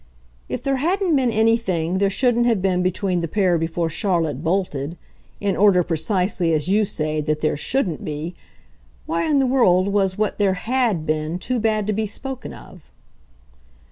"If 0.49 0.63
there 0.63 0.77
hadn't 0.77 1.15
been 1.15 1.29
anything 1.29 1.99
there 1.99 2.09
shouldn't 2.09 2.47
have 2.47 2.59
been 2.59 2.81
between 2.81 3.21
the 3.21 3.27
pair 3.27 3.59
before 3.59 3.87
Charlotte 3.87 4.43
bolted 4.43 4.97
in 5.39 5.55
order, 5.55 5.83
precisely, 5.83 6.53
as 6.53 6.67
you 6.67 6.85
say, 6.85 7.21
that 7.21 7.41
there 7.41 7.55
SHOULDN'T 7.55 8.03
be: 8.03 8.33
why 9.05 9.29
in 9.29 9.37
the 9.37 9.45
world 9.45 9.89
was 9.89 10.17
what 10.17 10.39
there 10.39 10.55
HAD 10.55 11.05
been 11.05 11.37
too 11.37 11.59
bad 11.59 11.85
to 11.85 11.93
be 11.93 12.07
spoken 12.07 12.51
of?" 12.51 12.89